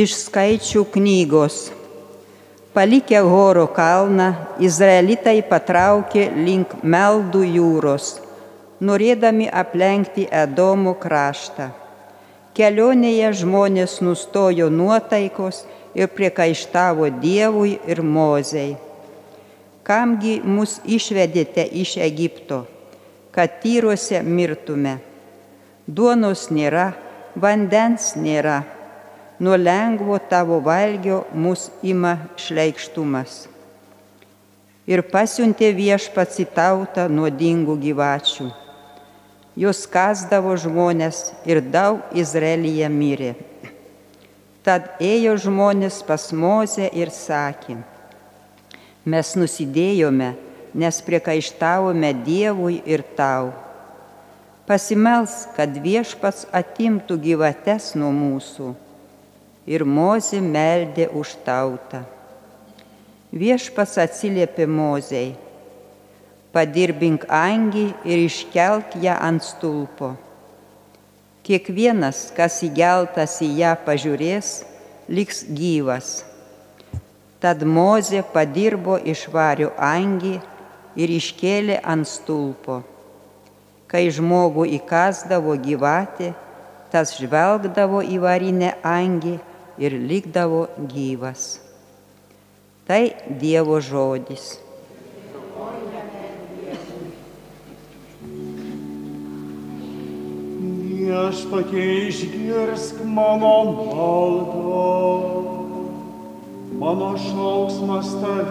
[0.00, 1.54] Iš skaičių knygos.
[2.72, 4.28] Palikę Horo kalną,
[4.62, 8.06] izraelitai patraukė link Meldų jūros,
[8.80, 11.68] norėdami aplenkti Edomo kraštą.
[12.56, 15.60] Kelionėje žmonės nustojo nuotaikos
[15.92, 18.78] ir priekaištavo Dievui ir Mozei.
[19.84, 22.64] Kamgi mus išvedėte iš Egipto,
[23.36, 24.96] kad tyruose mirtume.
[25.84, 26.92] Duonos nėra,
[27.36, 28.60] vandens nėra
[29.40, 33.46] nuo lengvo tavo valgio mus ima šleikštumas.
[34.84, 38.50] Ir pasiuntė viešpats į tautą nuodingų gyvačių.
[39.56, 43.30] Jos kasdavo žmonės ir daug Izraelyje mirė.
[44.60, 47.78] Tad ėjo žmonės pas Mozę ir sakė,
[49.08, 50.34] mes nusidėjome,
[50.76, 53.54] nes priekaištavome Dievui ir tau.
[54.68, 58.74] Pasimels, kad viešpats atimtų gyvates nuo mūsų
[59.66, 62.04] ir Mozė meldė už tautą.
[63.30, 65.36] Viešpas atsiliepė Mozei,
[66.52, 70.16] padirbink angį ir iškelk ją ant stulpo.
[71.46, 74.48] Kiekvienas, kas įgeltas į ją pažiūrės,
[75.08, 76.24] liks gyvas.
[77.40, 80.36] Tad Mozė padirbo išvarių angį
[81.00, 82.82] ir iškėlė ant stulpo.
[83.90, 86.34] Kai žmogų įkasdavo gyvatė,
[86.90, 89.38] tas žvelgdavo į varinę angį
[89.80, 91.58] ir likdavo gyvas.
[92.86, 94.60] Tai Dievo žodis.
[101.00, 104.84] Viešpatie išgirsk mano maldą,
[106.82, 108.46] mano šauksmas tave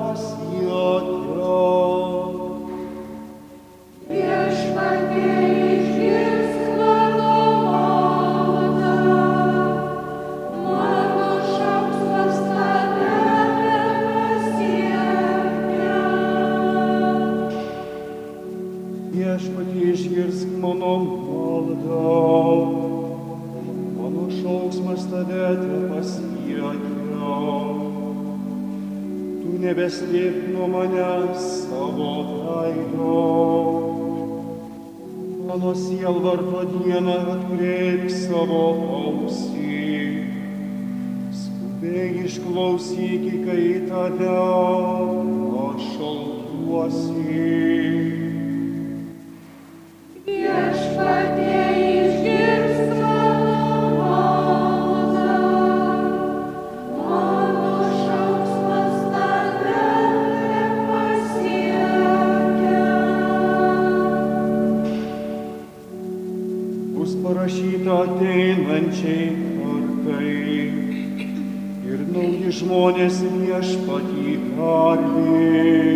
[0.00, 1.18] pasiekia.
[20.78, 22.02] Mano maldą,
[23.98, 25.46] mano šauksmas tave
[25.90, 26.70] pasiekia.
[29.42, 33.18] Tu nebeslėp nuo manęs savo veido.
[35.48, 38.64] Mano sielvarto dieną atkreip savo
[39.00, 39.88] ausį.
[41.40, 44.36] Skubiai išklausyk, kai tave
[45.64, 47.28] aš šaltuosi.
[67.48, 69.26] Parašyta ateinančiai
[69.58, 70.32] kartai
[71.92, 75.87] ir nauji žmonės viešpatį garbės.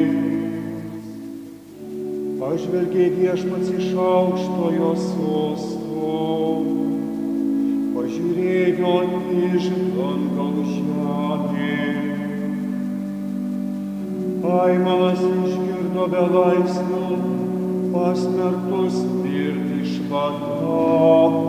[2.62, 6.19] Pažvelgė viešpats iš aukštojo sosto,
[7.97, 8.93] pažiūrėjo
[9.49, 11.81] iš dangaus žemė.
[14.61, 17.03] Aimanas išgirdo belaisvių,
[17.97, 21.43] pasmerktus mirti išvadavo.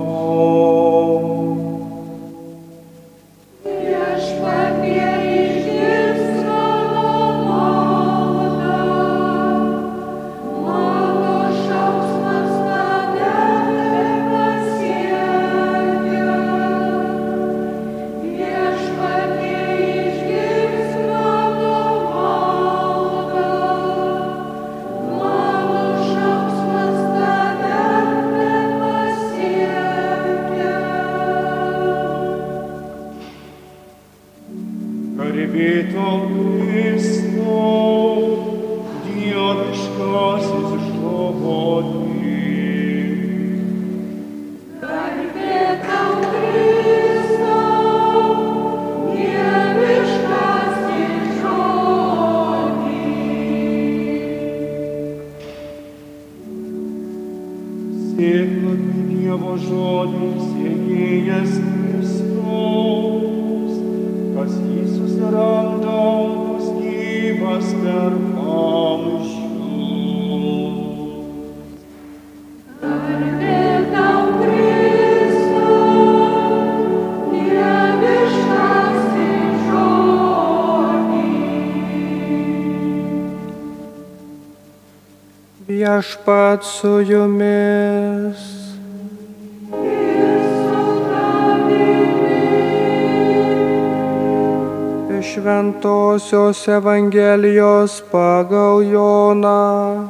[85.67, 88.62] Viešpat su jumis.
[95.33, 100.05] Šventojios Evangelijos pagal Joną.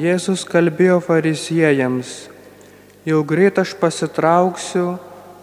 [0.00, 2.08] Jėzus kalbėjo fariziejams,
[3.04, 4.96] jau greit aš pasitrauksiu,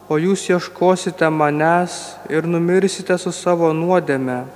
[0.09, 4.47] o jūs ieškosite manęs ir numirsite su savo nuodėme.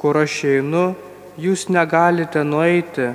[0.00, 0.94] Kur aš einu,
[1.36, 3.12] jūs negalite nueiti.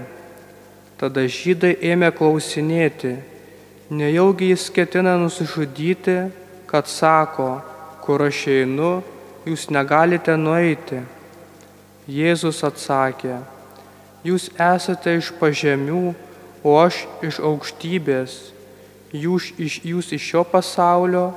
[0.95, 3.17] Tada žydai ėmė klausinėti,
[3.91, 6.17] nejaugi jis ketina nusižudyti,
[6.69, 7.59] kad sako,
[8.05, 8.93] kur aš einu,
[9.43, 11.01] jūs negalite nueiti.
[12.07, 13.41] Jėzus atsakė,
[14.23, 16.13] jūs esate iš pažemių,
[16.63, 18.37] o aš iš aukštybės.
[19.15, 21.29] Jūs iš, jūs iš šio pasaulio,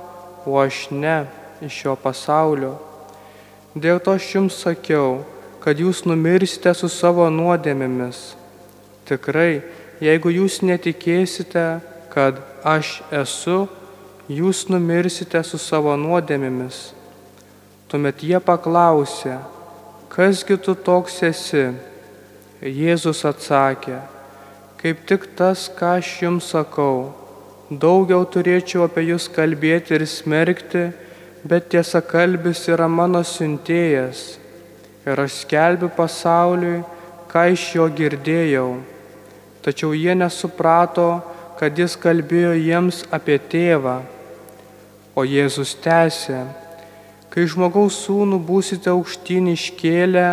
[0.46, 1.20] o aš ne
[1.62, 2.76] iš šio pasaulio.
[3.74, 5.22] Dėl to aš jums sakiau,
[5.62, 8.38] kad jūs numirsite su savo nuodėmėmis.
[9.08, 9.62] Tikrai,
[10.04, 11.66] jeigu jūs netikėsite,
[12.12, 13.64] kad aš esu,
[14.28, 16.80] jūs numirsite su savo nuodėmėmis.
[17.88, 19.38] Tuomet jie paklausė,
[20.12, 21.70] kasgi tu toks esi?
[22.58, 24.00] Jėzus atsakė,
[24.80, 27.14] kaip tik tas, ką aš jums sakau.
[27.70, 30.88] Daugiau turėčiau apie jūs kalbėti ir smerkti,
[31.48, 34.36] bet tiesa kalbis yra mano siuntėjas.
[35.06, 36.82] Ir aš skelbiu pasauliui,
[37.30, 38.97] ką iš jo girdėjau.
[39.68, 41.18] Tačiau jie nesuprato,
[41.60, 43.98] kad jis kalbėjo jiems apie tėvą.
[45.12, 46.38] O Jėzus tęsė,
[47.28, 50.24] kai žmogaus sūnų būsite aukštyn iškėlę,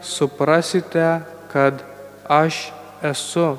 [0.00, 1.20] suprasite,
[1.52, 1.84] kad
[2.32, 2.70] aš
[3.04, 3.58] esu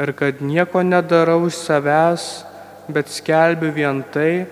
[0.00, 2.28] ir kad nieko nedarau iš savęs,
[2.88, 4.46] bet skelbiu vien tai,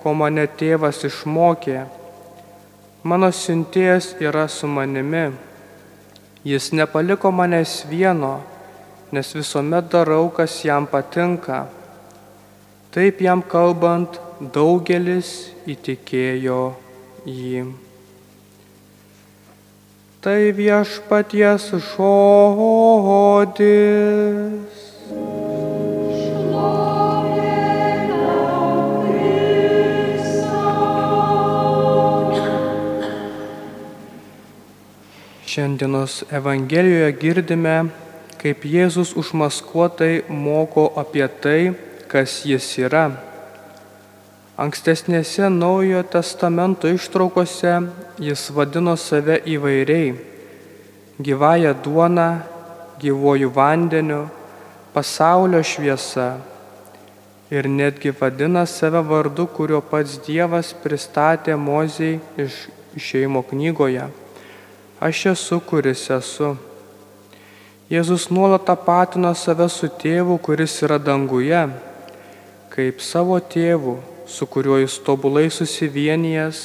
[0.00, 1.84] ko mane tėvas išmokė.
[3.04, 5.34] Mano siuntėjas yra su manimi.
[6.48, 8.38] Jis nepaliko manęs vieno,
[9.12, 11.66] nes visuomet darau, kas jam patinka.
[12.92, 14.20] Taip jam kalbant,
[14.54, 16.62] daugelis įtikėjo
[17.26, 17.62] jį.
[20.18, 23.68] Tai viešpaties žodis.
[35.48, 37.76] Šiandienos Evangelijoje girdime,
[38.38, 41.72] kaip Jėzus užmaskuotai moko apie tai,
[42.08, 43.08] kas jis yra.
[44.58, 47.74] Ankstesnėse Naujojo testamento ištraukose
[48.18, 50.16] jis vadino save įvairiai-
[51.26, 52.30] gyvąją duoną,
[53.02, 54.22] gyvojų vandeniu,
[54.94, 56.40] pasaulio šviesa
[57.50, 62.68] ir netgi vadina save vardu, kurio pats Dievas pristatė Mozijai iš
[62.98, 64.08] išeimo knygoje.
[65.00, 66.56] Aš esu, kuris esu.
[67.88, 71.62] Jėzus nuolat tapatino save su tėvu, kuris yra danguje,
[72.68, 73.94] kaip savo tėvu,
[74.28, 76.58] su kuriuo jis tobulai susivienijęs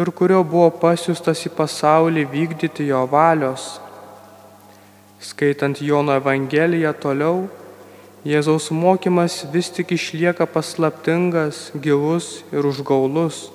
[0.00, 3.74] ir kurio buvo pasiūstas į pasaulį vykdyti jo valios.
[5.20, 7.44] Skaitant Jono Evangeliją toliau,
[8.24, 13.50] Jėzaus mokymas vis tik išlieka paslaptingas, gilus ir užgaulus.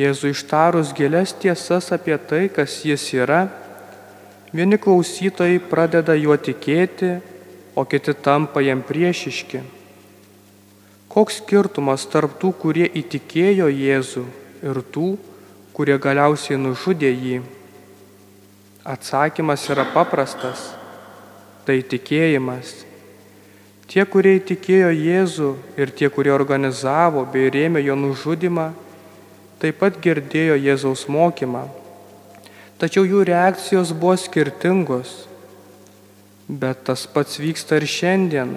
[0.00, 3.42] Jėzui ištarus gėlės tiesas apie tai, kas jis yra,
[4.54, 7.18] vieni klausytojai pradeda juo tikėti,
[7.74, 9.64] o kiti tampa jam priešiški.
[11.10, 14.24] Koks skirtumas tarp tų, kurie įtikėjo Jėzų
[14.62, 15.16] ir tų,
[15.74, 17.42] kurie galiausiai nužudė jį?
[18.84, 20.70] Atsakymas yra paprastas-
[21.66, 22.84] tai tikėjimas.
[23.88, 28.72] Tie, kurie įtikėjo Jėzų ir tie, kurie organizavo bei rėmė jo nužudimą,
[29.58, 31.68] taip pat girdėjo Jėzaus mokymą.
[32.78, 35.24] Tačiau jų reakcijos buvo skirtingos.
[36.48, 38.56] Bet tas pats vyksta ir šiandien.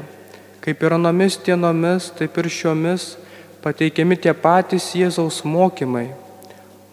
[0.64, 3.14] Kaip ir anomis dienomis, taip ir šiomis
[3.64, 6.10] pateikiami tie patys Jėzaus mokymai.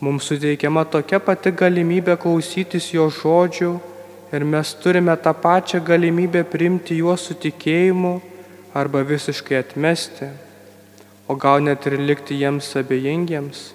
[0.04, 3.72] Mums suteikiama tokia pati galimybė klausytis jo žodžių
[4.34, 8.18] ir mes turime tą pačią galimybę priimti juos su tikėjimu
[8.74, 10.28] arba visiškai atmesti,
[11.30, 13.68] o gal net ir likti jiems abejingiems.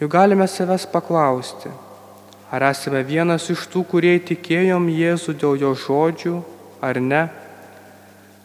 [0.00, 1.70] Juk galime savęs paklausti,
[2.50, 6.36] ar esame vienas iš tų, kurie įtikėjom Jėzų dėl jo žodžių,
[6.84, 7.24] ar ne.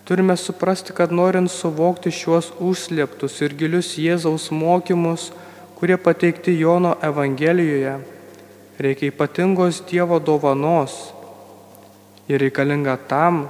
[0.10, 5.30] Turime suprasti, kad norint suvokti šiuos užslėptus ir gilius Jėzaus mokymus,
[5.78, 8.00] kurie pateikti Jono Evangelijoje,
[8.82, 11.14] reikia ypatingos Dievo dovanos.
[12.30, 13.48] Ir reikalinga tam,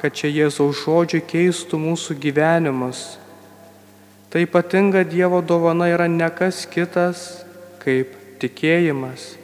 [0.00, 3.02] kad čia Jėzaus žodžiai keistų mūsų gyvenimus.
[4.32, 7.44] Tai ypatinga Dievo dovana yra ne kas kitas
[7.82, 9.41] kaip tikėjimas.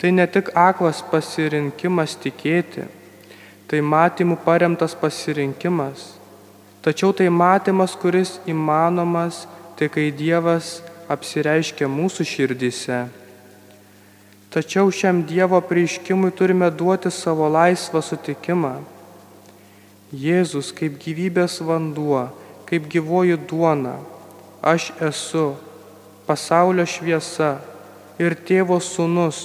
[0.00, 2.86] Tai ne tik aklas pasirinkimas tikėti,
[3.70, 6.16] Tai matymų paremtas pasirinkimas.
[6.82, 9.44] Tačiau tai matymas, kuris įmanomas
[9.78, 13.04] tik kai Dievas apsireiškia mūsų širdise.
[14.50, 18.72] Tačiau šiam Dievo prieiškimui turime duoti savo laisvą sutikimą.
[20.10, 22.26] Jėzus kaip gyvybės vanduo,
[22.66, 24.00] kaip gyvoji duona,
[24.58, 25.52] aš esu
[26.26, 27.60] pasaulio šviesa
[28.18, 29.44] ir tėvo sūnus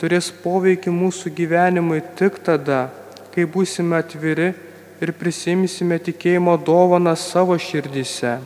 [0.00, 2.88] turės poveikį mūsų gyvenimui tik tada,
[3.32, 4.52] kai būsime atviri
[5.00, 8.38] ir prisimsime tikėjimo dovaną savo širdise.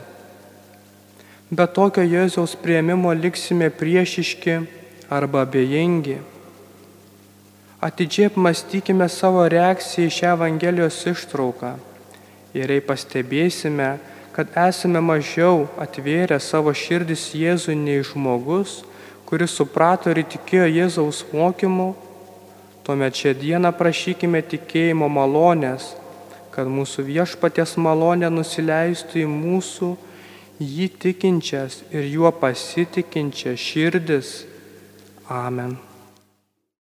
[1.51, 4.61] Be tokio Jėzaus prieimimo liksime priešiški
[5.11, 6.21] arba abejingi.
[7.81, 11.73] Atidžiai apmastykime savo reakciją į šią Evangelijos ištrauką
[12.55, 13.95] ir jei pastebėsime,
[14.31, 18.81] kad esame mažiau atvėrę savo širdis Jėzui nei žmogus,
[19.31, 21.93] kuris suprato ir įtikėjo Jėzaus mokymu,
[22.83, 25.93] tuomet šią dieną prašykime tikėjimo malonės,
[26.51, 29.93] kad mūsų viešpaties malonė nusileistų į mūsų
[30.59, 34.33] jį tikinčias ir juo pasitikinčias širdis.
[35.31, 35.79] Amen.